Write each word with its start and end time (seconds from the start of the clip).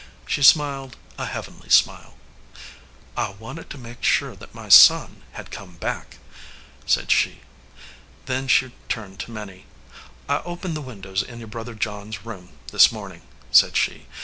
She 0.25 0.41
smiled 0.41 0.97
a 1.19 1.27
heavenly 1.27 1.69
smile. 1.69 2.15
3i4 2.15 2.55
"A 2.55 2.55
RETREAT 2.55 2.55
TO 2.55 2.55
THE 2.55 3.15
GOAL" 3.15 3.25
"I 3.27 3.37
wanted 3.39 3.69
to 3.69 3.77
make 3.77 4.03
sure 4.03 4.35
that 4.35 4.55
my 4.55 4.67
son 4.67 5.21
had 5.33 5.51
come 5.51 5.75
back," 5.75 6.17
said 6.87 7.11
she. 7.11 7.41
Then 8.25 8.47
she 8.47 8.71
turned 8.89 9.19
to 9.19 9.29
Minnie. 9.31 9.67
"I 10.27 10.39
opened 10.41 10.75
the 10.75 10.81
windows 10.81 11.21
in 11.21 11.37
your 11.37 11.47
brother 11.49 11.75
John 11.75 12.07
s 12.09 12.23
room 12.25 12.49
this 12.71 12.91
morning," 12.91 13.21
said 13.51 13.77
she. 13.77 14.07